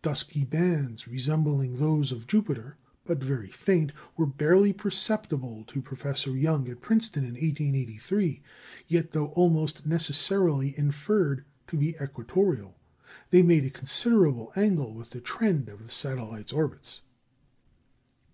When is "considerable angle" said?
13.70-14.94